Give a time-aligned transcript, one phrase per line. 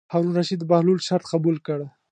[0.11, 1.79] هارون الرشید د بهلول شرط قبول کړ.